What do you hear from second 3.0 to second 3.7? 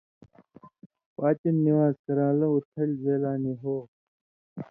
زئ لا نی